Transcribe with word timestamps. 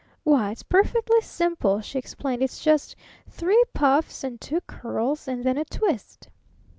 "Why, 0.23 0.49
it's 0.49 0.63
perfectly 0.63 1.21
simple," 1.21 1.79
she 1.81 1.99
explained. 1.99 2.41
"It's 2.41 2.63
just 2.63 2.95
three 3.29 3.63
puffs, 3.75 4.23
and 4.23 4.41
two 4.41 4.61
curls, 4.61 5.27
and 5.27 5.43
then 5.43 5.59
a 5.59 5.65
twist." 5.65 6.27